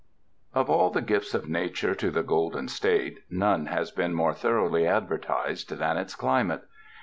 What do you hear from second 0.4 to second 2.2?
OF all the gifts of Nature to